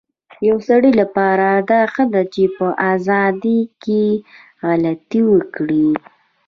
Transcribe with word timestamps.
يو 0.47 0.57
سړي 0.67 0.91
لپاره 1.01 1.47
دا 1.71 1.81
ښه 1.93 2.03
ده 2.13 2.21
چي 2.33 2.43
په 2.57 2.67
ازادی 2.93 3.59
کي 3.83 4.05
غلطي 4.67 5.21
وکړی 5.33 5.89